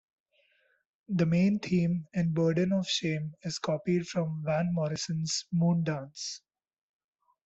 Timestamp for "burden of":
2.33-2.87